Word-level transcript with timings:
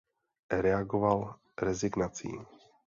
Reagoval 0.51 1.39
rezignací. 1.57 2.41